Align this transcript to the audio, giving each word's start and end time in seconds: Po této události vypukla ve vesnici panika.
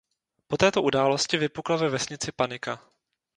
Po 0.47 0.57
této 0.57 0.81
události 0.81 1.37
vypukla 1.37 1.77
ve 1.77 1.89
vesnici 1.89 2.31
panika. 2.31 2.79